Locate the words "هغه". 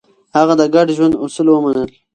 0.37-0.53